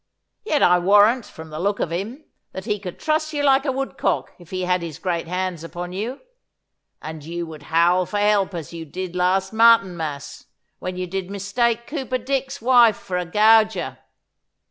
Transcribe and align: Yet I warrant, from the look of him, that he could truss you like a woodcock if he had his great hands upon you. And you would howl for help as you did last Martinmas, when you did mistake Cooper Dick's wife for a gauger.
Yet 0.43 0.63
I 0.63 0.79
warrant, 0.79 1.27
from 1.27 1.51
the 1.51 1.59
look 1.59 1.79
of 1.79 1.91
him, 1.91 2.25
that 2.53 2.65
he 2.65 2.79
could 2.79 2.97
truss 2.97 3.33
you 3.33 3.43
like 3.43 3.65
a 3.65 3.71
woodcock 3.71 4.33
if 4.39 4.49
he 4.49 4.63
had 4.63 4.81
his 4.81 4.97
great 4.97 5.27
hands 5.27 5.63
upon 5.63 5.93
you. 5.93 6.21
And 7.03 7.23
you 7.23 7.45
would 7.45 7.61
howl 7.69 8.07
for 8.07 8.17
help 8.17 8.55
as 8.55 8.73
you 8.73 8.83
did 8.83 9.15
last 9.15 9.53
Martinmas, 9.53 10.47
when 10.79 10.97
you 10.97 11.05
did 11.05 11.29
mistake 11.29 11.85
Cooper 11.85 12.17
Dick's 12.17 12.59
wife 12.63 12.97
for 12.97 13.15
a 13.15 13.27
gauger. 13.27 13.99